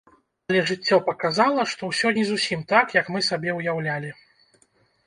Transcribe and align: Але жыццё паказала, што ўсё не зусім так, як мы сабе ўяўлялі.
Але 0.49 0.61
жыццё 0.69 0.97
паказала, 1.09 1.67
што 1.75 1.91
ўсё 1.91 2.07
не 2.17 2.25
зусім 2.31 2.67
так, 2.75 2.99
як 3.01 3.05
мы 3.19 3.23
сабе 3.31 3.57
ўяўлялі. 3.61 4.11